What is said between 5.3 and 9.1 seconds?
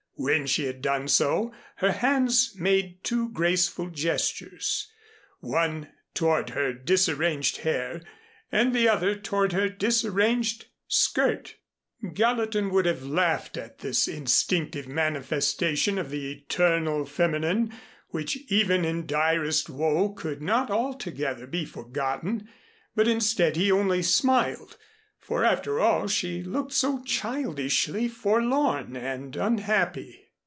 one toward her disarranged hair and the